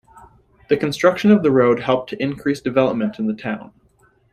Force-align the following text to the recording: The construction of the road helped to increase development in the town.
The 0.67 0.77
construction 0.77 1.29
of 1.29 1.43
the 1.43 1.51
road 1.51 1.81
helped 1.81 2.09
to 2.09 2.19
increase 2.19 2.59
development 2.59 3.19
in 3.19 3.27
the 3.27 3.35
town. 3.35 3.71